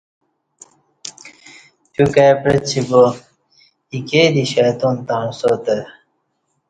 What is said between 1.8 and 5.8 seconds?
تیو کائی پعچی با ایکے دی شیطان تݩع ساتہ